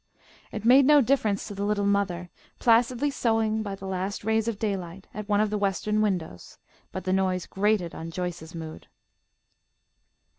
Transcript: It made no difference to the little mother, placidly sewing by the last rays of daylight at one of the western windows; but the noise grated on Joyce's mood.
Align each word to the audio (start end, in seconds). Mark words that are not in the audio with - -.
It 0.51 0.65
made 0.65 0.87
no 0.87 0.99
difference 0.99 1.47
to 1.47 1.53
the 1.53 1.63
little 1.63 1.85
mother, 1.85 2.31
placidly 2.57 3.11
sewing 3.11 3.61
by 3.61 3.75
the 3.75 3.85
last 3.85 4.23
rays 4.23 4.47
of 4.47 4.57
daylight 4.57 5.05
at 5.13 5.29
one 5.29 5.39
of 5.39 5.51
the 5.51 5.59
western 5.59 6.01
windows; 6.01 6.57
but 6.91 7.03
the 7.03 7.13
noise 7.13 7.45
grated 7.45 7.93
on 7.93 8.09
Joyce's 8.09 8.55
mood. 8.55 8.87